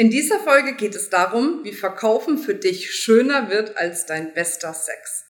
In 0.00 0.10
dieser 0.10 0.38
Folge 0.38 0.76
geht 0.76 0.94
es 0.94 1.10
darum, 1.10 1.64
wie 1.64 1.72
Verkaufen 1.72 2.38
für 2.38 2.54
dich 2.54 2.88
schöner 2.94 3.50
wird 3.50 3.76
als 3.76 4.06
dein 4.06 4.32
bester 4.32 4.72
Sex. 4.72 5.24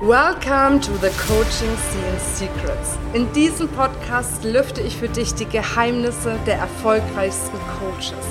Welcome 0.00 0.80
to 0.80 0.92
the 1.02 1.10
Coaching 1.28 1.76
Scene 1.90 2.18
Secrets. 2.34 2.96
In 3.12 3.30
diesem 3.34 3.68
Podcast 3.68 4.42
lüfte 4.42 4.80
ich 4.80 4.96
für 4.96 5.10
dich 5.10 5.34
die 5.34 5.44
Geheimnisse 5.44 6.40
der 6.46 6.54
erfolgreichsten 6.54 7.58
Coaches, 7.78 8.24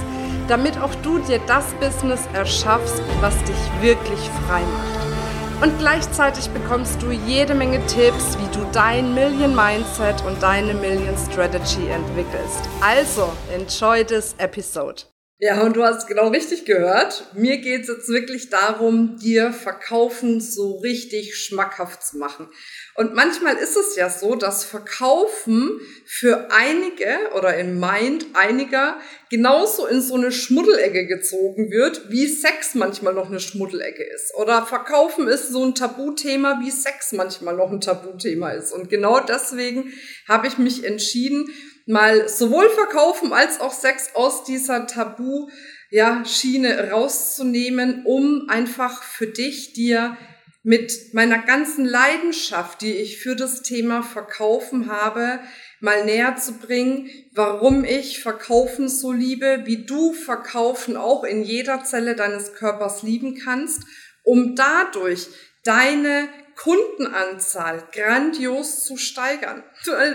damit 0.48 0.80
auch 0.80 0.96
du 1.04 1.20
dir 1.20 1.40
das 1.46 1.72
Business 1.76 2.22
erschaffst, 2.34 3.04
was 3.22 3.38
dich 3.44 3.82
wirklich 3.82 4.20
frei 4.48 4.62
macht. 4.62 5.64
Und 5.64 5.78
gleichzeitig 5.78 6.50
bekommst 6.50 7.04
du 7.04 7.12
jede 7.12 7.54
Menge 7.54 7.86
Tipps, 7.86 8.36
wie 8.40 8.58
du 8.58 8.66
dein 8.74 9.14
Million 9.14 9.56
Mindset 9.56 10.26
und 10.26 10.42
deine 10.42 10.74
Million 10.74 11.16
Strategy 11.30 11.88
entwickelst. 11.88 12.68
Also, 12.82 13.32
enjoy 13.54 14.04
this 14.04 14.34
episode. 14.40 15.04
Ja, 15.46 15.62
und 15.62 15.76
du 15.76 15.84
hast 15.84 16.08
genau 16.08 16.30
richtig 16.30 16.64
gehört. 16.64 17.26
Mir 17.34 17.58
geht 17.58 17.82
es 17.82 17.90
jetzt 17.90 18.08
wirklich 18.08 18.50
darum, 18.50 19.18
dir 19.18 19.52
Verkaufen 19.52 20.40
so 20.40 20.78
richtig 20.78 21.36
schmackhaft 21.36 22.02
zu 22.02 22.18
machen. 22.18 22.48
Und 22.96 23.14
manchmal 23.14 23.58
ist 23.58 23.76
es 23.76 23.98
ja 23.98 24.10
so, 24.10 24.36
dass 24.36 24.64
Verkaufen 24.64 25.82
für 26.06 26.48
einige 26.50 27.18
oder 27.36 27.58
in 27.58 27.78
Mind 27.78 28.28
einiger 28.36 28.98
genauso 29.30 29.86
in 29.86 30.00
so 30.00 30.16
eine 30.16 30.32
Schmuddelecke 30.32 31.08
gezogen 31.08 31.72
wird, 31.72 32.10
wie 32.10 32.28
Sex 32.28 32.74
manchmal 32.74 33.14
noch 33.14 33.28
eine 33.28 33.42
Schmuddelecke 33.42 34.04
ist. 34.04 34.34
Oder 34.36 34.66
Verkaufen 34.66 35.28
ist 35.28 35.50
so 35.50 35.66
ein 35.66 35.76
Tabuthema, 35.76 36.62
wie 36.64 36.72
Sex 36.72 37.12
manchmal 37.12 37.58
noch 37.58 37.70
ein 37.70 37.82
Tabuthema 37.82 38.52
ist. 38.52 38.72
Und 38.72 38.90
genau 38.90 39.20
deswegen 39.20 39.92
habe 40.26 40.48
ich 40.48 40.58
mich 40.58 40.86
entschieden, 40.86 41.50
mal 41.86 42.28
sowohl 42.30 42.70
Verkaufen 42.70 43.34
als 43.34 43.60
auch 43.60 43.74
Sex 43.74 44.12
aus 44.16 44.44
dieser 44.44 44.88
Tabu 44.88 45.50
ja, 45.90 46.26
Schiene 46.26 46.92
rauszunehmen, 46.92 48.04
um 48.06 48.50
einfach 48.50 49.04
für 49.04 49.28
dich 49.28 49.74
dir 49.74 50.18
mit 50.64 51.14
meiner 51.14 51.40
ganzen 51.40 51.86
Leidenschaft, 51.86 52.82
die 52.82 52.94
ich 52.94 53.18
für 53.18 53.36
das 53.36 53.62
Thema 53.62 54.02
Verkaufen 54.02 54.90
habe, 54.90 55.40
mal 55.82 56.06
näher 56.06 56.38
zu 56.38 56.54
bringen, 56.54 57.10
warum 57.34 57.84
ich 57.84 58.22
Verkaufen 58.22 58.88
so 58.88 59.12
liebe, 59.12 59.64
wie 59.66 59.86
du 59.86 60.14
Verkaufen 60.14 60.96
auch 60.96 61.26
in 61.26 61.44
jeder 61.44 61.84
Zelle 61.84 62.16
deines 62.16 62.54
Körpers 62.54 63.04
lieben 63.04 63.38
kannst, 63.44 63.84
um 64.24 64.56
dadurch 64.56 65.28
deine 65.66 66.30
Kundenanzahl 66.56 67.88
grandios 67.92 68.84
zu 68.84 68.98
steigern. 68.98 69.64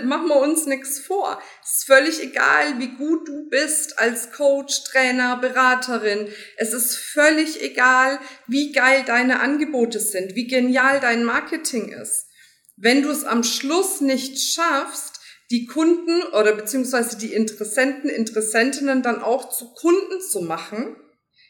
Machen 0.03 0.27
wir 0.27 0.37
uns 0.37 0.65
nichts 0.65 0.99
vor. 0.99 1.41
Es 1.63 1.77
ist 1.77 1.85
völlig 1.85 2.23
egal, 2.23 2.79
wie 2.79 2.95
gut 2.95 3.27
du 3.27 3.49
bist 3.49 3.99
als 3.99 4.31
Coach, 4.31 4.83
Trainer, 4.85 5.37
Beraterin. 5.37 6.27
Es 6.57 6.73
ist 6.73 6.97
völlig 6.97 7.61
egal, 7.61 8.19
wie 8.47 8.71
geil 8.71 9.03
deine 9.05 9.39
Angebote 9.39 9.99
sind, 9.99 10.35
wie 10.35 10.47
genial 10.47 10.99
dein 10.99 11.23
Marketing 11.23 11.89
ist. 11.89 12.27
Wenn 12.77 13.01
du 13.01 13.09
es 13.09 13.25
am 13.25 13.43
Schluss 13.43 14.01
nicht 14.01 14.39
schaffst, 14.53 15.19
die 15.51 15.65
Kunden 15.65 16.21
oder 16.33 16.53
beziehungsweise 16.53 17.17
die 17.17 17.33
Interessenten, 17.33 18.09
Interessentinnen 18.09 19.01
dann 19.01 19.21
auch 19.21 19.49
zu 19.49 19.73
Kunden 19.73 20.21
zu 20.21 20.41
machen, 20.41 20.95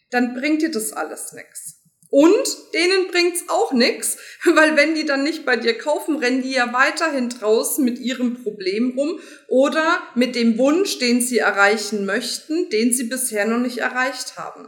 dann 0.09 0.33
bringt 0.33 0.61
dir 0.61 0.71
das 0.71 0.93
alles 0.93 1.33
nichts. 1.33 1.78
Und 2.11 2.73
denen 2.73 3.07
bringt's 3.11 3.43
auch 3.49 3.71
nix, 3.71 4.17
weil 4.55 4.75
wenn 4.75 4.95
die 4.95 5.05
dann 5.05 5.23
nicht 5.23 5.45
bei 5.45 5.55
dir 5.55 5.77
kaufen, 5.77 6.17
rennen 6.17 6.41
die 6.41 6.51
ja 6.51 6.73
weiterhin 6.73 7.29
draußen 7.29 7.85
mit 7.85 7.99
ihrem 7.99 8.41
Problem 8.41 8.93
rum 8.97 9.19
oder 9.47 10.01
mit 10.15 10.35
dem 10.35 10.57
Wunsch, 10.57 10.97
den 10.97 11.21
sie 11.21 11.37
erreichen 11.37 12.05
möchten, 12.05 12.69
den 12.69 12.93
sie 12.93 13.05
bisher 13.05 13.45
noch 13.45 13.59
nicht 13.59 13.79
erreicht 13.79 14.37
haben. 14.37 14.67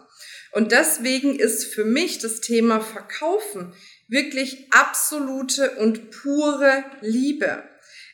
Und 0.52 0.72
deswegen 0.72 1.39
ist 1.39 1.73
für 1.73 1.86
mich 1.86 2.19
das 2.19 2.42
Thema 2.42 2.81
Verkaufen 2.81 3.73
wirklich 4.08 4.67
absolute 4.72 5.72
und 5.78 6.12
pure 6.12 6.84
Liebe. 7.02 7.63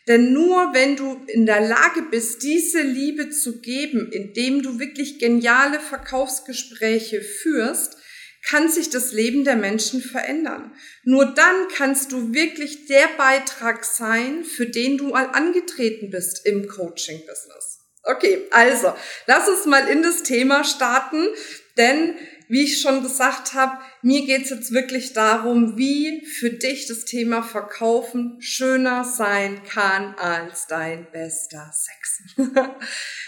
Denn 0.07 0.31
nur 0.31 0.73
wenn 0.73 0.95
du 0.95 1.25
in 1.27 1.45
der 1.45 1.59
Lage 1.59 2.03
bist, 2.09 2.43
diese 2.43 2.81
Liebe 2.81 3.29
zu 3.29 3.59
geben, 3.59 4.09
indem 4.11 4.61
du 4.61 4.79
wirklich 4.79 5.19
geniale 5.19 5.81
Verkaufsgespräche 5.81 7.21
führst, 7.21 7.96
kann 8.49 8.69
sich 8.69 8.89
das 8.89 9.11
Leben 9.11 9.43
der 9.43 9.55
Menschen 9.55 10.01
verändern. 10.01 10.71
Nur 11.03 11.25
dann 11.25 11.67
kannst 11.75 12.11
du 12.11 12.33
wirklich 12.33 12.85
der 12.85 13.07
Beitrag 13.17 13.83
sein, 13.83 14.43
für 14.43 14.65
den 14.65 14.97
du 14.97 15.09
mal 15.09 15.27
angetreten 15.27 16.09
bist 16.09 16.45
im 16.45 16.67
Coaching-Business. 16.67 17.79
Okay, 18.03 18.47
also 18.51 18.93
lass 19.25 19.49
uns 19.49 19.65
mal 19.65 19.87
in 19.89 20.01
das 20.01 20.23
Thema 20.23 20.63
starten, 20.63 21.27
denn 21.77 22.15
wie 22.47 22.63
ich 22.63 22.79
schon 22.79 23.03
gesagt 23.03 23.53
habe, 23.53 23.77
mir 24.01 24.25
geht's 24.25 24.49
jetzt 24.49 24.71
wirklich 24.71 25.11
darum, 25.11 25.77
wie 25.77 26.25
für 26.25 26.49
dich 26.49 26.87
das 26.87 27.03
Thema 27.03 27.43
Verkaufen 27.43 28.37
schöner 28.39 29.03
sein 29.03 29.61
kann 29.65 30.15
als 30.15 30.67
dein 30.67 31.11
bester 31.11 31.69
Sex. 31.73 32.21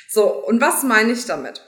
so, 0.09 0.45
und 0.45 0.61
was 0.61 0.83
meine 0.83 1.11
ich 1.11 1.25
damit? 1.25 1.61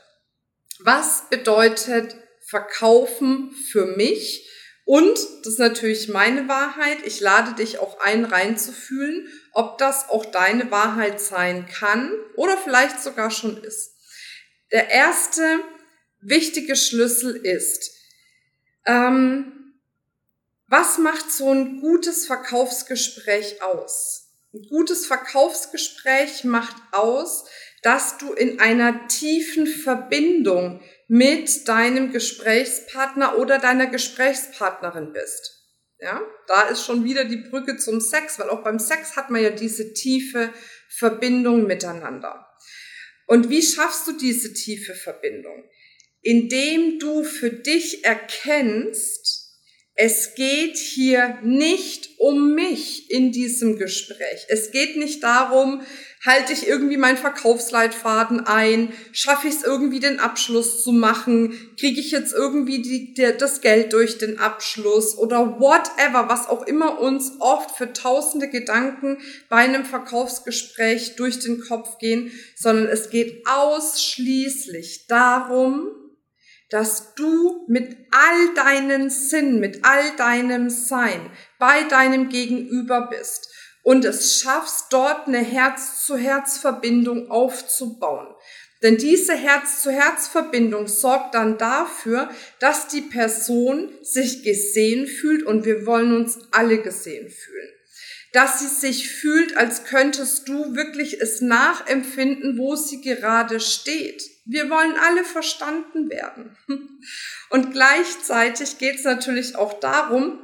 Was 0.80 1.26
bedeutet 1.30 2.16
verkaufen 2.52 3.52
für 3.72 3.86
mich. 3.86 4.48
Und, 4.84 5.18
das 5.44 5.54
ist 5.54 5.60
natürlich 5.60 6.10
meine 6.10 6.48
Wahrheit, 6.48 6.98
ich 7.06 7.22
lade 7.22 7.56
dich 7.56 7.80
auch 7.80 8.00
ein, 8.02 8.26
reinzufühlen, 8.26 9.28
ob 9.54 9.78
das 9.78 10.10
auch 10.10 10.26
deine 10.26 10.70
Wahrheit 10.70 11.22
sein 11.22 11.66
kann 11.66 12.14
oder 12.36 12.58
vielleicht 12.58 13.02
sogar 13.02 13.32
schon 13.32 13.64
ist. 13.64 13.96
Der 14.72 14.90
erste 14.90 15.62
wichtige 16.20 16.76
Schlüssel 16.76 17.36
ist, 17.36 17.92
ähm, 18.86 19.54
was 20.68 20.98
macht 20.98 21.32
so 21.32 21.52
ein 21.52 21.80
gutes 21.80 22.26
Verkaufsgespräch 22.26 23.62
aus? 23.62 24.30
Ein 24.54 24.68
gutes 24.70 25.06
Verkaufsgespräch 25.06 26.44
macht 26.44 26.76
aus, 26.92 27.46
dass 27.82 28.18
du 28.18 28.34
in 28.34 28.60
einer 28.60 29.08
tiefen 29.08 29.66
Verbindung 29.66 30.82
mit 31.08 31.68
deinem 31.68 32.12
Gesprächspartner 32.12 33.38
oder 33.38 33.60
deiner 33.60 33.88
Gesprächspartnerin 33.88 35.14
bist. 35.14 35.62
Ja, 36.00 36.22
da 36.48 36.64
ist 36.64 36.86
schon 36.86 37.04
wieder 37.04 37.26
die 37.26 37.38
Brücke 37.50 37.78
zum 37.78 38.02
Sex, 38.02 38.40
weil 38.40 38.50
auch 38.50 38.64
beim 38.64 38.80
Sex 38.80 39.16
hat 39.16 39.30
man 39.30 39.44
ja 39.44 39.52
diese 39.52 39.94
tiefe 39.94 40.52
Verbindung 40.90 41.68
miteinander. 41.68 42.48
Und 43.28 43.50
wie 43.50 43.62
schaffst 43.62 44.08
du 44.08 44.14
diese 44.14 44.54
tiefe 44.54 44.96
Verbindung? 44.96 45.64
Indem 46.22 47.00
du 47.00 47.24
für 47.24 47.52
dich 47.52 48.04
erkennst, 48.04 49.42
es 49.96 50.34
geht 50.36 50.78
hier 50.78 51.40
nicht 51.44 52.10
um 52.18 52.56
mich 52.56 53.12
in 53.12 53.32
diesem 53.32 53.78
Gespräch. 53.78 54.46
Es 54.48 54.72
geht 54.72 54.98
nicht 54.98 55.22
darum, 55.24 55.84
halte 56.26 56.54
ich 56.54 56.68
irgendwie 56.68 56.98
meinen 56.98 57.18
Verkaufsleitfaden 57.18 58.46
ein, 58.46 58.94
schaffe 59.12 59.48
ich 59.48 59.56
es 59.56 59.64
irgendwie 59.64 60.00
den 60.00 60.20
Abschluss 60.20 60.84
zu 60.84 60.92
machen, 60.92 61.54
kriege 61.80 62.00
ich 62.00 62.12
jetzt 62.12 62.34
irgendwie 62.34 62.82
die, 62.82 63.14
der, 63.16 63.34
das 63.34 63.62
Geld 63.62 63.94
durch 63.94 64.20
den 64.20 64.40
Abschluss? 64.40 65.18
Oder 65.18 65.60
whatever, 65.60 66.30
was 66.30 66.48
auch 66.48 66.66
immer 66.68 67.00
uns 67.00 67.34
oft 67.40 67.76
für 67.76 67.92
tausende 67.92 68.50
Gedanken 68.50 69.18
bei 69.50 69.58
einem 69.58 69.84
Verkaufsgespräch 69.84 71.16
durch 71.16 71.40
den 71.40 71.62
Kopf 71.62 71.98
gehen, 71.98 72.32
sondern 72.56 72.88
es 72.88 73.10
geht 73.10 73.44
ausschließlich 73.48 75.08
darum, 75.08 75.88
dass 76.70 77.16
du 77.16 77.66
mit 77.68 77.98
all 78.12 78.54
deinen 78.56 79.10
Sinn, 79.10 79.60
mit 79.60 79.84
all 79.84 80.16
deinem 80.16 80.70
Sein 80.70 81.20
bei 81.60 81.84
deinem 81.84 82.30
Gegenüber 82.30 83.10
bist 83.10 83.51
und 83.84 84.06
es 84.06 84.40
schaffst, 84.40 84.88
dort 84.92 85.28
eine 85.28 85.40
Herz-zu-Herz-Verbindung 85.40 87.30
aufzubauen. 87.32 88.28
Denn 88.82 88.98
diese 88.98 89.36
Herz-zu-Herz-Verbindung 89.36 90.88
sorgt 90.88 91.36
dann 91.36 91.58
dafür, 91.58 92.30
dass 92.60 92.88
die 92.88 93.02
Person 93.02 93.92
sich 94.02 94.44
gesehen 94.44 95.06
fühlt 95.06 95.44
und 95.44 95.66
wir 95.66 95.86
wollen 95.86 96.16
uns 96.16 96.40
alle 96.52 96.82
gesehen 96.82 97.30
fühlen. 97.30 97.70
Dass 98.34 98.60
sie 98.60 98.68
sich 98.68 99.10
fühlt, 99.10 99.58
als 99.58 99.84
könntest 99.84 100.48
du 100.48 100.76
wirklich 100.76 101.20
es 101.22 101.42
nachempfinden, 101.42 102.58
wo 102.58 102.76
sie 102.76 103.02
gerade 103.02 103.60
steht. 103.60 104.24
Wir 104.46 104.70
wollen 104.70 104.96
alle 104.96 105.26
verstanden 105.26 106.10
werden. 106.10 106.58
Und 107.50 107.74
gleichzeitig 107.74 108.78
geht 108.78 108.96
es 108.96 109.04
natürlich 109.04 109.58
auch 109.58 109.80
darum, 109.80 110.40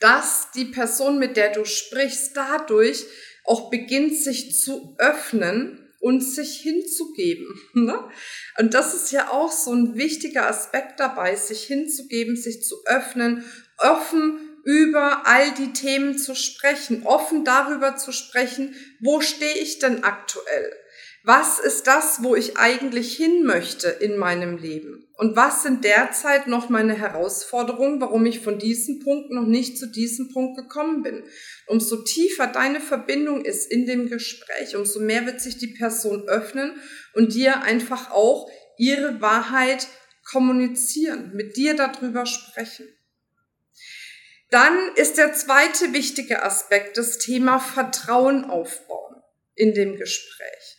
dass 0.00 0.50
die 0.54 0.66
Person, 0.66 1.18
mit 1.18 1.36
der 1.36 1.52
du 1.52 1.64
sprichst, 1.64 2.36
dadurch 2.36 3.04
auch 3.44 3.70
beginnt, 3.70 4.16
sich 4.16 4.60
zu 4.60 4.94
öffnen 4.98 5.88
und 6.00 6.20
sich 6.20 6.60
hinzugeben. 6.60 7.60
Ne? 7.74 7.98
Und 8.58 8.74
das 8.74 8.94
ist 8.94 9.12
ja 9.12 9.30
auch 9.30 9.52
so 9.52 9.72
ein 9.72 9.96
wichtiger 9.96 10.48
Aspekt 10.48 11.00
dabei, 11.00 11.36
sich 11.36 11.64
hinzugeben, 11.64 12.36
sich 12.36 12.62
zu 12.62 12.76
öffnen, 12.86 13.44
offen 13.78 14.40
über 14.64 15.26
all 15.26 15.52
die 15.54 15.72
Themen 15.72 16.18
zu 16.18 16.34
sprechen, 16.34 17.06
offen 17.06 17.44
darüber 17.44 17.96
zu 17.96 18.12
sprechen, 18.12 18.74
wo 19.00 19.20
stehe 19.20 19.58
ich 19.58 19.78
denn 19.78 20.04
aktuell? 20.04 20.72
Was 21.28 21.58
ist 21.58 21.86
das, 21.86 22.22
wo 22.22 22.34
ich 22.34 22.56
eigentlich 22.56 23.14
hin 23.14 23.44
möchte 23.44 23.88
in 23.88 24.16
meinem 24.16 24.56
Leben? 24.56 25.06
Und 25.18 25.36
was 25.36 25.62
sind 25.62 25.84
derzeit 25.84 26.46
noch 26.46 26.70
meine 26.70 26.94
Herausforderungen, 26.94 28.00
warum 28.00 28.24
ich 28.24 28.40
von 28.40 28.58
diesem 28.58 29.00
Punkt 29.00 29.30
noch 29.30 29.44
nicht 29.44 29.76
zu 29.76 29.88
diesem 29.88 30.32
Punkt 30.32 30.56
gekommen 30.56 31.02
bin? 31.02 31.22
Umso 31.66 31.96
tiefer 32.02 32.46
deine 32.46 32.80
Verbindung 32.80 33.44
ist 33.44 33.70
in 33.70 33.84
dem 33.84 34.08
Gespräch, 34.08 34.74
umso 34.74 35.00
mehr 35.00 35.26
wird 35.26 35.42
sich 35.42 35.58
die 35.58 35.74
Person 35.74 36.26
öffnen 36.30 36.80
und 37.12 37.34
dir 37.34 37.60
einfach 37.60 38.10
auch 38.10 38.50
ihre 38.78 39.20
Wahrheit 39.20 39.86
kommunizieren, 40.24 41.32
mit 41.34 41.58
dir 41.58 41.76
darüber 41.76 42.24
sprechen. 42.24 42.88
Dann 44.48 44.78
ist 44.96 45.18
der 45.18 45.34
zweite 45.34 45.92
wichtige 45.92 46.42
Aspekt 46.42 46.96
das 46.96 47.18
Thema 47.18 47.58
Vertrauen 47.58 48.46
aufbauen 48.46 49.16
in 49.56 49.74
dem 49.74 49.98
Gespräch. 49.98 50.77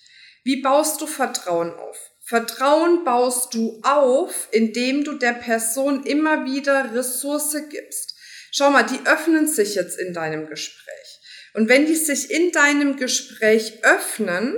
Wie 0.49 0.63
baust 0.63 0.99
du 0.99 1.05
Vertrauen 1.05 1.71
auf? 1.73 1.95
Vertrauen 2.25 3.03
baust 3.03 3.53
du 3.53 3.79
auf, 3.83 4.47
indem 4.49 5.03
du 5.03 5.13
der 5.13 5.33
Person 5.33 6.03
immer 6.05 6.43
wieder 6.43 6.91
Ressource 6.95 7.55
gibst. 7.69 8.15
Schau 8.51 8.71
mal, 8.71 8.81
die 8.81 9.05
öffnen 9.05 9.47
sich 9.47 9.75
jetzt 9.75 9.99
in 9.99 10.11
deinem 10.11 10.47
Gespräch. 10.47 11.19
Und 11.53 11.69
wenn 11.69 11.85
die 11.85 11.93
sich 11.93 12.31
in 12.31 12.51
deinem 12.51 12.97
Gespräch 12.97 13.83
öffnen, 13.83 14.55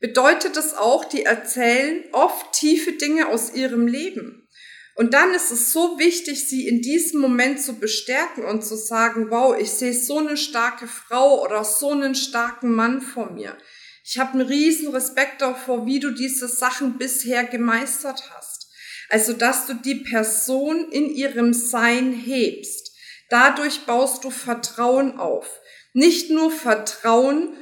bedeutet 0.00 0.56
das 0.56 0.72
auch, 0.72 1.04
die 1.04 1.26
erzählen 1.26 2.02
oft 2.12 2.54
tiefe 2.54 2.92
Dinge 2.92 3.28
aus 3.28 3.52
ihrem 3.52 3.86
Leben. 3.86 4.48
Und 4.94 5.12
dann 5.12 5.34
ist 5.34 5.50
es 5.50 5.70
so 5.74 5.98
wichtig, 5.98 6.48
sie 6.48 6.66
in 6.66 6.80
diesem 6.80 7.20
Moment 7.20 7.60
zu 7.60 7.74
bestärken 7.74 8.46
und 8.46 8.64
zu 8.64 8.74
sagen, 8.74 9.30
wow, 9.30 9.54
ich 9.54 9.70
sehe 9.70 9.92
so 9.92 10.16
eine 10.16 10.38
starke 10.38 10.86
Frau 10.86 11.44
oder 11.44 11.62
so 11.62 11.90
einen 11.90 12.14
starken 12.14 12.74
Mann 12.74 13.02
vor 13.02 13.30
mir. 13.32 13.58
Ich 14.04 14.18
habe 14.18 14.32
einen 14.32 14.46
riesen 14.46 14.88
Respekt 14.88 15.42
davor, 15.42 15.86
wie 15.86 16.00
du 16.00 16.10
diese 16.10 16.48
Sachen 16.48 16.98
bisher 16.98 17.44
gemeistert 17.44 18.30
hast. 18.34 18.68
Also, 19.08 19.32
dass 19.32 19.66
du 19.66 19.74
die 19.74 19.96
Person 19.96 20.90
in 20.90 21.06
ihrem 21.06 21.52
Sein 21.52 22.12
hebst. 22.12 22.92
Dadurch 23.28 23.86
baust 23.86 24.24
du 24.24 24.30
Vertrauen 24.30 25.18
auf. 25.18 25.60
Nicht 25.92 26.30
nur 26.30 26.50
Vertrauen, 26.50 27.56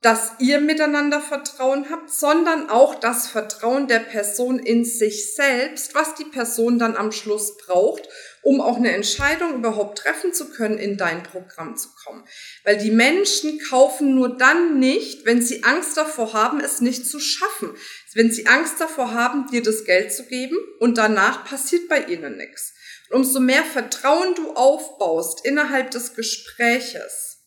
dass 0.00 0.32
ihr 0.38 0.60
miteinander 0.60 1.20
Vertrauen 1.20 1.90
habt, 1.90 2.10
sondern 2.10 2.70
auch 2.70 2.94
das 2.94 3.26
Vertrauen 3.26 3.88
der 3.88 3.98
Person 3.98 4.60
in 4.60 4.84
sich 4.84 5.34
selbst, 5.34 5.94
was 5.94 6.14
die 6.14 6.24
Person 6.24 6.78
dann 6.78 6.96
am 6.96 7.10
Schluss 7.10 7.56
braucht, 7.56 8.08
um 8.42 8.60
auch 8.60 8.76
eine 8.76 8.92
Entscheidung 8.92 9.54
überhaupt 9.54 9.98
treffen 9.98 10.32
zu 10.32 10.50
können, 10.50 10.78
in 10.78 10.96
dein 10.96 11.22
Programm 11.22 11.76
zu 11.76 11.88
kommen. 12.04 12.24
Weil 12.64 12.78
die 12.78 12.90
Menschen 12.90 13.58
kaufen 13.68 14.14
nur 14.14 14.36
dann 14.36 14.78
nicht, 14.78 15.24
wenn 15.26 15.42
sie 15.42 15.64
Angst 15.64 15.96
davor 15.96 16.32
haben, 16.32 16.60
es 16.60 16.80
nicht 16.80 17.06
zu 17.06 17.20
schaffen. 17.20 17.74
Wenn 18.14 18.30
sie 18.30 18.46
Angst 18.46 18.80
davor 18.80 19.12
haben, 19.12 19.46
dir 19.50 19.62
das 19.62 19.84
Geld 19.84 20.12
zu 20.12 20.24
geben 20.26 20.56
und 20.80 20.98
danach 20.98 21.44
passiert 21.44 21.88
bei 21.88 22.04
ihnen 22.04 22.36
nichts. 22.36 22.74
Und 23.10 23.18
umso 23.18 23.40
mehr 23.40 23.64
Vertrauen 23.64 24.34
du 24.34 24.52
aufbaust 24.52 25.44
innerhalb 25.44 25.90
des 25.90 26.14
Gespräches, 26.14 27.38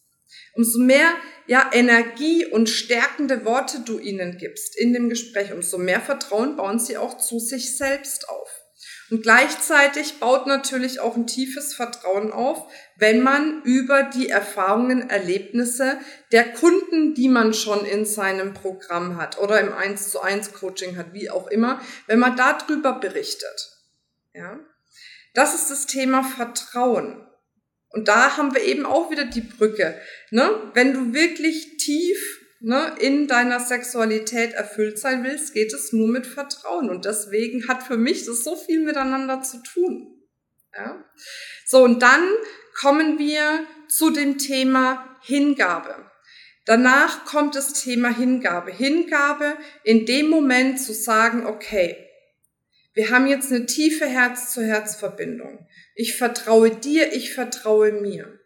umso 0.53 0.79
mehr 0.79 1.13
ja, 1.47 1.69
Energie 1.73 2.45
und 2.45 2.69
stärkende 2.69 3.45
Worte 3.45 3.81
du 3.81 3.99
ihnen 3.99 4.37
gibst 4.37 4.77
in 4.79 4.93
dem 4.93 5.09
Gespräch, 5.09 5.51
umso 5.51 5.77
mehr 5.77 6.01
Vertrauen 6.01 6.55
bauen 6.55 6.79
sie 6.79 6.97
auch 6.97 7.17
zu 7.17 7.39
sich 7.39 7.77
selbst 7.77 8.29
auf. 8.29 8.60
Und 9.11 9.23
gleichzeitig 9.23 10.21
baut 10.21 10.47
natürlich 10.47 11.01
auch 11.01 11.17
ein 11.17 11.27
tiefes 11.27 11.73
Vertrauen 11.73 12.31
auf, 12.31 12.71
wenn 12.95 13.21
man 13.21 13.61
über 13.63 14.03
die 14.03 14.29
Erfahrungen, 14.29 15.09
Erlebnisse 15.09 15.99
der 16.31 16.53
Kunden, 16.53 17.13
die 17.13 17.27
man 17.27 17.53
schon 17.53 17.85
in 17.85 18.05
seinem 18.05 18.53
Programm 18.53 19.17
hat 19.17 19.37
oder 19.37 19.59
im 19.59 19.73
1 19.73 20.11
zu 20.11 20.21
1 20.21 20.53
Coaching 20.53 20.95
hat, 20.95 21.11
wie 21.11 21.29
auch 21.29 21.47
immer, 21.47 21.81
wenn 22.07 22.19
man 22.19 22.37
darüber 22.37 22.93
berichtet. 22.93 23.73
Ja? 24.33 24.61
Das 25.33 25.55
ist 25.55 25.69
das 25.69 25.87
Thema 25.87 26.23
Vertrauen. 26.23 27.27
Und 27.89 28.07
da 28.07 28.37
haben 28.37 28.55
wir 28.55 28.63
eben 28.63 28.85
auch 28.85 29.11
wieder 29.11 29.25
die 29.25 29.41
Brücke. 29.41 29.99
Ne? 30.29 30.71
Wenn 30.73 30.93
du 30.93 31.13
wirklich 31.13 31.75
tief 31.75 32.40
ne, 32.61 32.95
in 32.99 33.27
deiner 33.27 33.59
Sexualität 33.59 34.53
erfüllt 34.53 34.99
sein 34.99 35.23
willst, 35.23 35.53
geht 35.53 35.73
es 35.73 35.91
nur 35.91 36.07
mit 36.07 36.27
Vertrauen. 36.27 36.89
Und 36.89 37.05
deswegen 37.05 37.67
hat 37.67 37.83
für 37.83 37.97
mich 37.97 38.25
das 38.25 38.43
so 38.43 38.55
viel 38.55 38.81
miteinander 38.81 39.41
zu 39.41 39.61
tun. 39.63 40.23
Ja? 40.73 41.03
So, 41.65 41.83
und 41.83 42.01
dann 42.01 42.23
kommen 42.79 43.19
wir 43.19 43.65
zu 43.87 44.11
dem 44.11 44.37
Thema 44.37 45.17
Hingabe. 45.21 46.09
Danach 46.65 47.25
kommt 47.25 47.55
das 47.55 47.73
Thema 47.73 48.15
Hingabe. 48.15 48.71
Hingabe 48.71 49.57
in 49.83 50.05
dem 50.05 50.29
Moment 50.29 50.79
zu 50.79 50.93
sagen, 50.93 51.45
okay, 51.45 51.97
wir 52.93 53.09
haben 53.09 53.27
jetzt 53.27 53.51
eine 53.51 53.65
tiefe 53.65 54.05
Herz-zu-Herz-Verbindung. 54.05 55.67
Ich 55.95 56.17
vertraue 56.17 56.71
dir, 56.71 57.13
ich 57.13 57.33
vertraue 57.33 57.91
mir. 57.93 58.40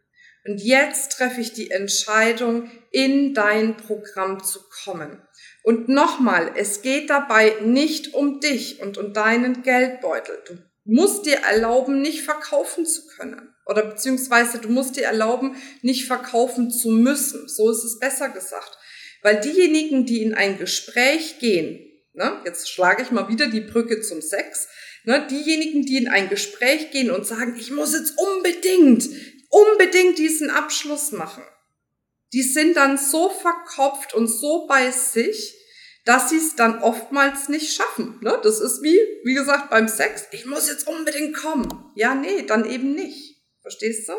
Und 0.46 0.62
jetzt 0.62 1.14
treffe 1.14 1.42
ich 1.42 1.54
die 1.54 1.72
Entscheidung, 1.72 2.70
in 2.92 3.34
dein 3.34 3.78
Programm 3.78 4.44
zu 4.44 4.60
kommen. 4.84 5.22
Und 5.64 5.90
nochmal, 5.90 6.52
es 6.56 6.84
geht 6.84 7.10
dabei 7.10 7.56
nicht 7.64 8.14
um 8.14 8.40
dich 8.40 8.80
und 8.80 9.00
um 9.00 9.12
deinen 9.12 9.64
Geldbeutel. 9.64 10.38
Du 10.46 10.54
musst 10.86 11.26
dir 11.26 11.38
erlauben, 11.38 12.02
nicht 12.02 12.22
verkaufen 12.22 12.86
zu 12.86 13.08
können. 13.08 13.56
Oder 13.66 13.84
beziehungsweise 13.84 14.60
du 14.60 14.70
musst 14.70 14.96
dir 14.96 15.06
erlauben, 15.06 15.56
nicht 15.82 16.06
verkaufen 16.06 16.70
zu 16.70 16.90
müssen. 16.90 17.48
So 17.48 17.72
ist 17.72 17.84
es 17.84 17.98
besser 17.98 18.30
gesagt. 18.30 18.78
Weil 19.24 19.42
diejenigen, 19.42 20.06
die 20.06 20.22
in 20.22 20.36
ein 20.36 20.60
Gespräch 20.60 21.40
gehen, 21.40 21.80
ne, 22.14 22.40
jetzt 22.46 22.70
schlage 22.70 23.02
ich 23.02 23.10
mal 23.10 23.28
wieder 23.28 23.48
die 23.48 23.62
Brücke 23.62 24.02
zum 24.02 24.22
Sex, 24.22 24.68
ne, 25.06 25.26
diejenigen, 25.28 25.82
die 25.82 25.98
in 25.98 26.08
ein 26.08 26.30
Gespräch 26.30 26.92
gehen 26.92 27.10
und 27.10 27.26
sagen, 27.26 27.56
ich 27.60 27.72
muss 27.72 27.94
jetzt 27.94 28.14
unbedingt 28.20 29.10
unbedingt 29.50 30.18
diesen 30.18 30.50
Abschluss 30.50 31.12
machen. 31.12 31.44
Die 32.34 32.44
sind 32.44 32.76
dann 32.76 32.98
so 32.98 33.30
verkopft 33.30 34.14
und 34.14 34.28
so 34.28 34.68
bei 34.68 34.92
sich, 34.92 35.56
dass 36.06 36.30
sie 36.30 36.38
es 36.38 36.56
dann 36.56 36.82
oftmals 36.82 37.50
nicht 37.50 37.74
schaffen. 37.74 38.20
Ne? 38.22 38.40
Das 38.44 38.60
ist 38.60 38.84
wie, 38.84 39.00
wie 39.24 39.34
gesagt, 39.34 39.70
beim 39.70 39.88
Sex. 39.88 40.26
Ich 40.32 40.46
muss 40.46 40.68
jetzt 40.68 40.88
unbedingt 40.88 41.36
kommen. 41.36 41.92
Ja, 41.96 42.14
nee, 42.14 42.44
dann 42.44 42.70
eben 42.70 42.94
nicht. 42.94 43.42
Verstehst 43.62 44.08
du? 44.08 44.14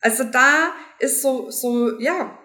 Also 0.00 0.24
da 0.24 0.74
ist 0.98 1.20
so, 1.22 1.50
so, 1.50 1.98
ja, 2.00 2.38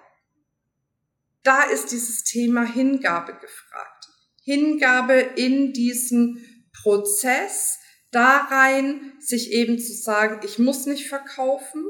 da 1.44 1.64
ist 1.64 1.92
dieses 1.92 2.24
Thema 2.24 2.64
Hingabe 2.64 3.34
gefragt. 3.34 4.06
Hingabe 4.44 5.14
in 5.14 5.74
diesen 5.74 6.68
Prozess, 6.84 7.78
da 8.12 8.48
rein, 8.50 9.14
sich 9.20 9.52
eben 9.52 9.80
zu 9.80 9.94
sagen, 9.94 10.42
ich 10.44 10.60
muss 10.60 10.86
nicht 10.86 11.08
verkaufen, 11.08 11.86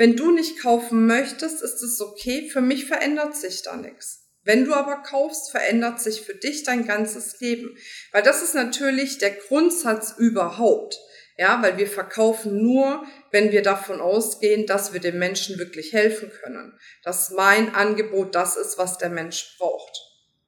wenn 0.00 0.16
du 0.16 0.30
nicht 0.30 0.62
kaufen 0.62 1.06
möchtest, 1.06 1.62
ist 1.62 1.82
es 1.82 2.00
okay. 2.00 2.48
Für 2.48 2.62
mich 2.62 2.86
verändert 2.86 3.36
sich 3.36 3.62
da 3.62 3.76
nichts. 3.76 4.30
Wenn 4.42 4.64
du 4.64 4.72
aber 4.72 5.02
kaufst, 5.02 5.50
verändert 5.50 6.00
sich 6.00 6.22
für 6.22 6.34
dich 6.34 6.62
dein 6.62 6.86
ganzes 6.86 7.38
Leben. 7.40 7.76
Weil 8.10 8.22
das 8.22 8.42
ist 8.42 8.54
natürlich 8.54 9.18
der 9.18 9.32
Grundsatz 9.32 10.14
überhaupt. 10.16 10.98
Ja, 11.36 11.60
weil 11.62 11.76
wir 11.76 11.86
verkaufen 11.86 12.62
nur, 12.62 13.04
wenn 13.30 13.52
wir 13.52 13.60
davon 13.62 14.00
ausgehen, 14.00 14.64
dass 14.66 14.94
wir 14.94 15.00
dem 15.00 15.18
Menschen 15.18 15.58
wirklich 15.58 15.92
helfen 15.92 16.30
können. 16.42 16.78
Dass 17.02 17.30
mein 17.30 17.74
Angebot 17.74 18.34
das 18.34 18.56
ist, 18.56 18.78
was 18.78 18.96
der 18.96 19.10
Mensch 19.10 19.56
braucht. 19.58 19.98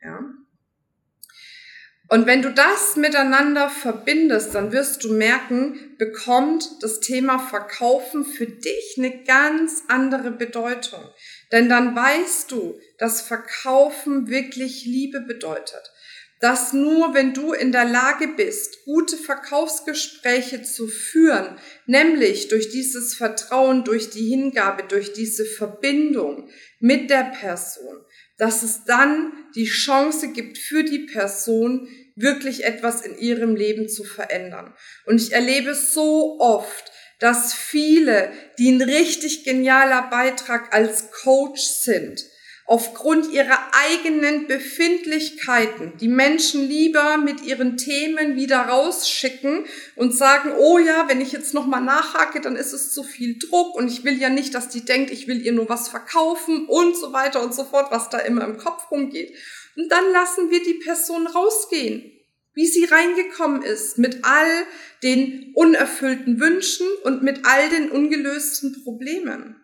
Ja. 0.03 0.19
Und 2.13 2.27
wenn 2.27 2.43
du 2.43 2.53
das 2.53 2.97
miteinander 2.97 3.71
verbindest, 3.71 4.55
dann 4.55 4.71
wirst 4.71 5.03
du 5.03 5.15
merken, 5.15 5.97
bekommt 5.97 6.69
das 6.83 7.01
Thema 7.01 7.39
Verkaufen 7.39 8.27
für 8.27 8.45
dich 8.45 8.97
eine 8.99 9.25
ganz 9.25 9.85
andere 9.89 10.31
Bedeutung. 10.31 11.01
Denn 11.53 11.71
dann 11.71 11.97
weißt 11.97 12.53
du, 12.53 12.79
dass 12.99 13.23
Verkaufen 13.23 14.29
wirklich 14.29 14.85
Liebe 14.85 15.23
bedeutet. 15.23 15.91
Dass 16.39 16.75
nur 16.75 17.15
wenn 17.15 17.33
du 17.33 17.55
in 17.55 17.73
der 17.73 17.87
Lage 17.87 18.29
bist, 18.29 18.85
gute 18.85 19.17
Verkaufsgespräche 19.17 20.63
zu 20.63 20.89
führen, 20.89 21.57
nämlich 21.87 22.49
durch 22.49 22.69
dieses 22.69 23.15
Vertrauen, 23.15 23.85
durch 23.85 24.11
die 24.11 24.29
Hingabe, 24.29 24.83
durch 24.83 25.15
diese 25.15 25.47
Verbindung 25.47 26.51
mit 26.79 27.09
der 27.09 27.33
Person, 27.41 28.05
dass 28.39 28.63
es 28.63 28.85
dann 28.85 29.33
die 29.55 29.67
Chance 29.67 30.33
gibt 30.33 30.59
für 30.59 30.85
die 30.85 31.01
Person, 31.01 31.89
wirklich 32.15 32.65
etwas 32.65 33.01
in 33.03 33.17
ihrem 33.17 33.57
Leben 33.57 33.89
zu 33.89 34.05
verändern. 34.05 34.75
Und 35.07 35.21
ich 35.21 35.33
erlebe 35.33 35.75
so 35.75 36.39
oft, 36.41 36.93
dass 37.19 37.55
viele, 37.55 38.33
die 38.59 38.71
ein 38.71 38.83
richtig 38.83 39.45
genialer 39.45 40.11
Beitrag 40.11 40.75
als 40.75 41.11
Coach 41.13 41.61
sind, 41.61 42.25
aufgrund 42.67 43.31
ihrer 43.33 43.59
eigenen 43.73 44.47
Befindlichkeiten 44.47 45.93
die 46.01 46.09
Menschen 46.09 46.69
lieber 46.69 47.19
mit 47.19 47.43
ihren 47.43 47.77
Themen 47.77 48.37
wieder 48.37 48.61
rausschicken 48.61 49.67
und 49.97 50.17
sagen, 50.17 50.53
oh 50.59 50.79
ja, 50.79 51.09
wenn 51.09 51.21
ich 51.21 51.33
jetzt 51.33 51.55
nochmal 51.55 51.83
nachhake, 51.83 52.41
dann 52.41 52.57
ist 52.57 52.73
es 52.73 52.93
zu 52.93 53.03
viel 53.03 53.39
Druck 53.39 53.75
und 53.75 53.89
ich 53.89 54.05
will 54.05 54.19
ja 54.19 54.29
nicht, 54.29 54.55
dass 54.55 54.69
die 54.69 54.85
denkt, 54.85 55.11
ich 55.11 55.27
will 55.27 55.45
ihr 55.45 55.53
nur 55.53 55.69
was 55.69 55.89
verkaufen 55.89 56.67
und 56.67 56.97
so 56.97 57.13
weiter 57.13 57.43
und 57.43 57.55
so 57.55 57.65
fort, 57.65 57.91
was 57.91 58.11
da 58.11 58.19
immer 58.19 58.45
im 58.45 58.59
Kopf 58.59 58.91
rumgeht. 58.91 59.37
Und 59.77 59.91
dann 59.91 60.13
lassen 60.13 60.51
wir 60.51 60.63
die 60.63 60.81
Person 60.85 61.27
rausgehen, 61.27 62.13
wie 62.55 62.67
sie 62.67 62.85
reingekommen 62.85 63.63
ist, 63.63 63.99
mit 63.99 64.25
all 64.25 64.67
den 65.03 65.53
unerfüllten 65.55 66.39
Wünschen 66.39 66.87
und 67.05 67.23
mit 67.23 67.41
all 67.45 67.69
den 67.71 67.91
ungelösten 67.91 68.83
Problemen. 68.85 69.62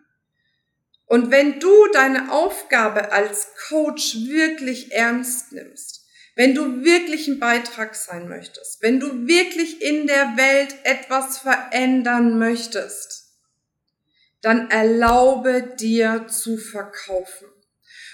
Und 1.09 1.31
wenn 1.31 1.59
du 1.59 1.87
deine 1.91 2.31
Aufgabe 2.31 3.11
als 3.11 3.47
Coach 3.67 4.15
wirklich 4.27 4.91
ernst 4.91 5.51
nimmst, 5.51 6.05
wenn 6.35 6.53
du 6.53 6.83
wirklich 6.83 7.27
ein 7.27 7.39
Beitrag 7.39 7.95
sein 7.95 8.29
möchtest, 8.29 8.83
wenn 8.83 8.99
du 8.99 9.27
wirklich 9.27 9.81
in 9.81 10.05
der 10.05 10.37
Welt 10.37 10.75
etwas 10.83 11.39
verändern 11.39 12.37
möchtest, 12.37 13.33
dann 14.43 14.69
erlaube 14.69 15.75
dir 15.79 16.27
zu 16.27 16.57
verkaufen. 16.57 17.47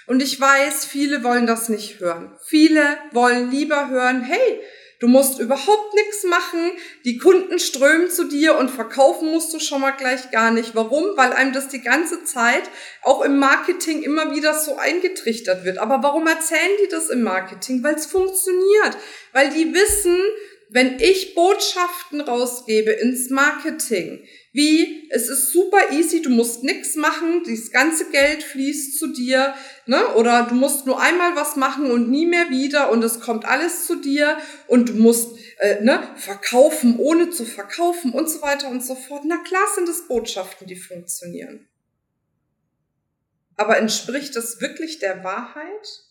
Und 0.07 0.21
ich 0.21 0.39
weiß, 0.39 0.85
viele 0.85 1.21
wollen 1.25 1.47
das 1.47 1.67
nicht 1.67 1.99
hören. 1.99 2.37
Viele 2.45 2.97
wollen 3.11 3.51
lieber 3.51 3.89
hören, 3.89 4.23
hey, 4.23 4.61
Du 4.99 5.07
musst 5.07 5.39
überhaupt 5.39 5.93
nichts 5.93 6.23
machen. 6.23 6.71
Die 7.03 7.17
Kunden 7.17 7.59
strömen 7.59 8.09
zu 8.09 8.25
dir 8.25 8.57
und 8.57 8.71
verkaufen 8.71 9.31
musst 9.31 9.53
du 9.53 9.59
schon 9.59 9.81
mal 9.81 9.91
gleich 9.91 10.31
gar 10.31 10.51
nicht. 10.51 10.75
Warum? 10.75 11.17
Weil 11.17 11.33
einem 11.33 11.53
das 11.53 11.67
die 11.67 11.81
ganze 11.81 12.23
Zeit 12.23 12.63
auch 13.01 13.21
im 13.21 13.37
Marketing 13.37 14.03
immer 14.03 14.33
wieder 14.33 14.53
so 14.53 14.77
eingetrichtert 14.77 15.65
wird. 15.65 15.77
Aber 15.77 16.01
warum 16.01 16.27
erzählen 16.27 16.77
die 16.83 16.89
das 16.89 17.09
im 17.09 17.23
Marketing? 17.23 17.83
Weil 17.83 17.95
es 17.95 18.05
funktioniert. 18.05 18.97
Weil 19.33 19.49
die 19.49 19.73
wissen, 19.73 20.17
wenn 20.69 20.99
ich 20.99 21.35
Botschaften 21.35 22.21
rausgebe 22.21 22.91
ins 22.91 23.29
Marketing, 23.29 24.25
wie 24.55 25.09
es 25.09 25.27
ist 25.27 25.51
super 25.51 25.91
easy, 25.91 26.21
du 26.21 26.29
musst 26.29 26.63
nichts 26.63 26.95
machen, 26.95 27.43
das 27.45 27.71
ganze 27.71 28.09
Geld 28.09 28.41
fließt 28.41 28.97
zu 28.97 29.07
dir, 29.07 29.53
ne? 29.85 30.15
Oder 30.15 30.43
du 30.43 30.55
musst 30.55 30.85
nur 30.85 31.01
einmal 31.01 31.35
was 31.35 31.57
machen 31.57 31.91
und 31.91 32.09
nie 32.09 32.25
mehr 32.25 32.49
wieder 32.49 32.89
und 32.89 33.03
es 33.03 33.19
kommt 33.19 33.43
alles 33.43 33.85
zu 33.85 33.97
dir 33.97 34.37
und 34.67 34.89
du 34.89 34.93
musst 34.93 35.37
äh, 35.59 35.83
ne, 35.83 36.07
verkaufen, 36.15 36.97
ohne 36.99 37.31
zu 37.31 37.43
verkaufen 37.43 38.13
und 38.13 38.29
so 38.29 38.41
weiter 38.41 38.69
und 38.69 38.81
so 38.81 38.95
fort. 38.95 39.23
Na 39.25 39.37
klar 39.43 39.65
sind 39.75 39.89
es 39.89 40.07
Botschaften, 40.07 40.67
die 40.67 40.77
funktionieren. 40.77 41.67
Aber 43.57 43.77
entspricht 43.77 44.37
das 44.37 44.61
wirklich 44.61 44.99
der 44.99 45.25
Wahrheit? 45.25 46.03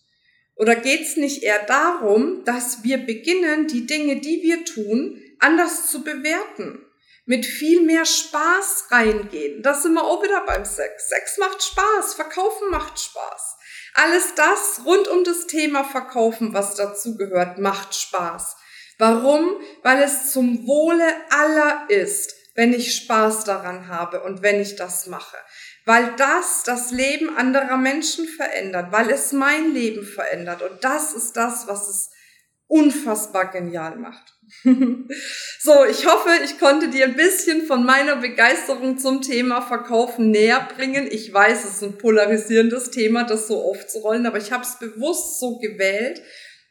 Oder 0.55 0.77
geht 0.77 1.01
es 1.01 1.17
nicht 1.17 1.43
eher 1.43 1.65
darum, 1.65 2.45
dass 2.45 2.85
wir 2.85 2.99
beginnen, 2.99 3.69
die 3.69 3.87
Dinge, 3.87 4.21
die 4.21 4.43
wir 4.43 4.67
tun, 4.67 5.21
anders 5.39 5.91
zu 5.91 6.05
bewerten? 6.05 6.84
Mit 7.27 7.47
viel 7.47 7.83
mehr 7.83 8.05
Spaß 8.05 8.87
reingehen. 8.91 9.63
Das 9.63 9.83
sind 9.83 9.95
wir 9.95 10.05
auch 10.05 10.23
wieder 10.23 10.45
beim 10.45 10.65
Sex. 10.65 11.09
Sex 11.09 11.39
macht 11.39 11.63
Spaß, 11.63 12.15
Verkaufen 12.15 12.71
macht 12.71 13.01
Spaß. 13.01 13.57
Alles 13.95 14.35
das 14.35 14.83
rund 14.85 15.09
um 15.09 15.25
das 15.25 15.47
Thema 15.47 15.85
Verkaufen, 15.85 16.53
was 16.53 16.75
dazugehört, 16.75 17.59
macht 17.59 17.95
Spaß. 17.95 18.57
Warum? 18.99 19.61
Weil 19.83 20.03
es 20.03 20.33
zum 20.33 20.67
Wohle 20.67 21.07
aller 21.31 21.87
ist, 21.89 22.35
wenn 22.55 22.73
ich 22.73 22.95
Spaß 22.95 23.45
daran 23.45 23.89
habe 23.89 24.23
und 24.23 24.43
wenn 24.43 24.61
ich 24.61 24.77
das 24.77 25.07
mache 25.07 25.37
weil 25.85 26.15
das 26.17 26.63
das 26.63 26.91
Leben 26.91 27.37
anderer 27.37 27.77
Menschen 27.77 28.27
verändert, 28.27 28.91
weil 28.91 29.11
es 29.11 29.33
mein 29.33 29.73
Leben 29.73 30.05
verändert. 30.05 30.63
Und 30.63 30.83
das 30.83 31.13
ist 31.13 31.37
das, 31.37 31.67
was 31.67 31.89
es 31.89 32.11
unfassbar 32.75 33.53
genial 33.53 33.97
macht. 33.97 34.35
so, 34.65 35.85
ich 35.89 36.07
hoffe, 36.07 36.31
ich 36.45 36.59
konnte 36.59 36.89
dir 36.89 37.05
ein 37.05 37.15
bisschen 37.15 37.63
von 37.63 37.85
meiner 37.85 38.17
Begeisterung 38.17 38.99
zum 38.99 39.23
Thema 39.23 39.63
Verkaufen 39.63 40.33
näher 40.33 40.69
bringen. 40.77 41.07
Ich 41.09 41.33
weiß, 41.33 41.65
es 41.65 41.77
ist 41.77 41.83
ein 41.85 41.99
polarisierendes 41.99 42.91
Thema, 42.91 43.23
das 43.25 43.47
so 43.47 43.63
aufzurollen, 43.63 44.27
aber 44.27 44.39
ich 44.39 44.51
habe 44.51 44.65
es 44.65 44.81
bewusst 44.81 45.39
so 45.39 45.59
gewählt, 45.59 46.21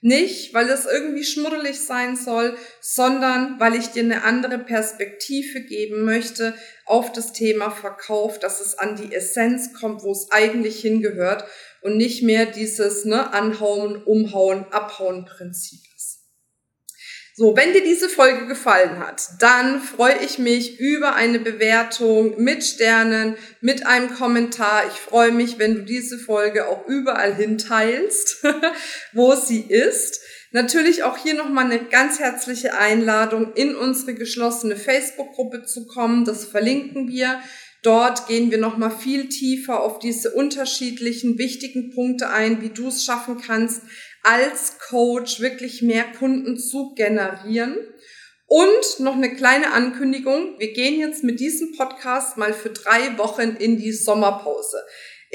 nicht, 0.01 0.53
weil 0.53 0.69
es 0.69 0.85
irgendwie 0.85 1.23
schmuddelig 1.23 1.79
sein 1.79 2.17
soll, 2.17 2.57
sondern 2.81 3.57
weil 3.61 3.75
ich 3.75 3.87
dir 3.87 4.03
eine 4.03 4.25
andere 4.25 4.59
Perspektive 4.59 5.61
geben 5.61 6.03
möchte 6.03 6.53
auf 6.85 7.13
das 7.13 7.31
Thema 7.31 7.71
Verkauf, 7.71 8.37
dass 8.37 8.59
es 8.59 8.77
an 8.77 8.97
die 8.97 9.15
Essenz 9.15 9.73
kommt, 9.73 10.03
wo 10.03 10.11
es 10.11 10.27
eigentlich 10.31 10.81
hingehört 10.81 11.45
und 11.81 11.95
nicht 11.95 12.21
mehr 12.21 12.45
dieses 12.45 13.05
ne, 13.05 13.31
Anhauen, 13.33 14.03
Umhauen, 14.03 14.65
Abhauen 14.71 15.23
Prinzip. 15.23 15.79
So, 17.35 17.55
wenn 17.57 17.73
dir 17.73 17.83
diese 17.83 18.09
Folge 18.09 18.45
gefallen 18.45 18.99
hat, 18.99 19.27
dann 19.39 19.81
freue 19.81 20.23
ich 20.23 20.37
mich 20.37 20.79
über 20.79 21.15
eine 21.15 21.39
Bewertung 21.39 22.39
mit 22.39 22.63
Sternen, 22.63 23.37
mit 23.59 23.87
einem 23.87 24.13
Kommentar. 24.13 24.83
Ich 24.87 24.99
freue 24.99 25.31
mich, 25.31 25.57
wenn 25.57 25.73
du 25.73 25.81
diese 25.81 26.19
Folge 26.19 26.67
auch 26.67 26.87
überall 26.87 27.33
hinteilst, 27.33 28.45
wo 29.13 29.33
sie 29.33 29.61
ist. 29.61 30.21
Natürlich 30.51 31.01
auch 31.01 31.17
hier 31.17 31.33
nochmal 31.33 31.65
eine 31.65 31.83
ganz 31.83 32.19
herzliche 32.19 32.77
Einladung, 32.77 33.53
in 33.55 33.75
unsere 33.75 34.13
geschlossene 34.13 34.75
Facebook-Gruppe 34.75 35.63
zu 35.63 35.87
kommen. 35.87 36.25
Das 36.25 36.45
verlinken 36.45 37.07
wir. 37.07 37.41
Dort 37.81 38.27
gehen 38.27 38.51
wir 38.51 38.59
nochmal 38.59 38.91
viel 38.91 39.27
tiefer 39.27 39.81
auf 39.81 39.97
diese 39.97 40.31
unterschiedlichen 40.31 41.39
wichtigen 41.39 41.89
Punkte 41.89 42.29
ein, 42.29 42.61
wie 42.61 42.69
du 42.69 42.89
es 42.89 43.03
schaffen 43.03 43.41
kannst, 43.41 43.81
als 44.23 44.79
Coach 44.79 45.41
wirklich 45.41 45.81
mehr 45.81 46.05
Kunden 46.17 46.57
zu 46.57 46.93
generieren. 46.95 47.77
Und 48.45 48.99
noch 48.99 49.15
eine 49.15 49.35
kleine 49.35 49.71
Ankündigung. 49.71 50.59
Wir 50.59 50.73
gehen 50.73 50.99
jetzt 50.99 51.23
mit 51.23 51.39
diesem 51.39 51.75
Podcast 51.75 52.37
mal 52.37 52.53
für 52.53 52.69
drei 52.69 53.17
Wochen 53.17 53.55
in 53.57 53.77
die 53.77 53.91
Sommerpause. 53.91 54.77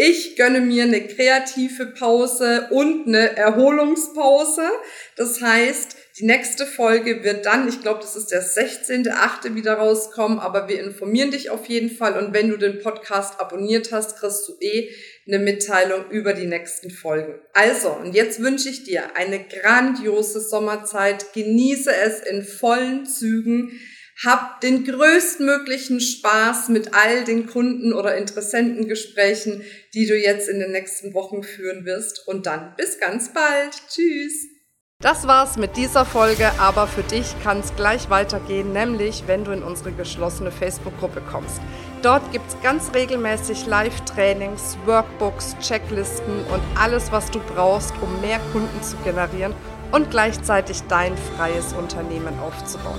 Ich 0.01 0.37
gönne 0.37 0.61
mir 0.61 0.85
eine 0.85 1.09
kreative 1.09 1.87
Pause 1.87 2.69
und 2.71 3.09
eine 3.09 3.37
Erholungspause. 3.37 4.63
Das 5.17 5.41
heißt, 5.43 5.97
die 6.21 6.25
nächste 6.25 6.67
Folge 6.67 7.25
wird 7.25 7.47
dann, 7.47 7.69
ich 7.69 7.81
glaube, 7.81 7.99
das 8.03 8.15
ist 8.15 8.31
der 8.31 8.45
16.8. 8.45 9.57
wieder 9.57 9.75
rauskommen, 9.75 10.39
aber 10.39 10.69
wir 10.69 10.81
informieren 10.81 11.33
dich 11.33 11.51
auf 11.51 11.67
jeden 11.67 11.91
Fall. 11.91 12.17
Und 12.17 12.33
wenn 12.33 12.49
du 12.49 12.57
den 12.57 12.79
Podcast 12.79 13.41
abonniert 13.41 13.91
hast, 13.91 14.21
kriegst 14.21 14.47
du 14.47 14.53
eh 14.61 14.89
eine 15.27 15.41
Mitteilung 15.41 16.09
über 16.11 16.33
die 16.33 16.47
nächsten 16.47 16.91
Folgen. 16.91 17.35
Also, 17.53 17.91
und 17.91 18.15
jetzt 18.15 18.41
wünsche 18.41 18.69
ich 18.69 18.85
dir 18.85 19.17
eine 19.17 19.43
grandiose 19.43 20.41
Sommerzeit. 20.41 21.33
Genieße 21.35 21.93
es 21.93 22.21
in 22.21 22.45
vollen 22.45 23.05
Zügen. 23.05 23.73
Hab 24.25 24.61
den 24.63 24.85
größtmöglichen 24.85 26.01
Spaß 26.01 26.71
mit 26.71 26.93
all 26.93 27.25
den 27.25 27.47
Kunden 27.47 27.93
oder 27.93 28.17
Interessentengesprächen, 28.17 29.63
die 29.95 30.07
du 30.07 30.17
jetzt 30.17 30.49
in 30.49 30.59
den 30.59 30.73
nächsten 30.73 31.15
Wochen 31.15 31.45
führen 31.45 31.85
wirst. 31.85 32.27
Und 32.27 32.47
dann 32.47 32.75
bis 32.77 32.99
ganz 32.99 33.33
bald. 33.33 33.75
Tschüss. 33.89 34.49
Das 35.01 35.29
war's 35.29 35.57
mit 35.57 35.77
dieser 35.77 36.05
Folge, 36.05 36.51
aber 36.59 36.89
für 36.89 37.05
dich 37.05 37.33
kann 37.45 37.61
es 37.61 37.77
gleich 37.77 38.11
weitergehen, 38.11 38.73
nämlich 38.73 39.23
wenn 39.29 39.45
du 39.45 39.53
in 39.53 39.63
unsere 39.63 39.93
geschlossene 39.93 40.51
Facebook-Gruppe 40.51 41.23
kommst. 41.31 41.61
Dort 42.03 42.33
gibt's 42.33 42.57
ganz 42.65 42.93
regelmäßig 42.93 43.67
Live-Trainings, 43.67 44.77
Workbooks, 44.87 45.55
Checklisten 45.61 46.45
und 46.53 46.63
alles, 46.77 47.13
was 47.13 47.31
du 47.31 47.39
brauchst, 47.55 47.93
um 48.01 48.21
mehr 48.21 48.41
Kunden 48.51 48.83
zu 48.83 48.97
generieren 49.05 49.55
und 49.93 50.11
gleichzeitig 50.11 50.83
dein 50.89 51.17
freies 51.17 51.73
Unternehmen 51.75 52.37
aufzubauen. 52.41 52.99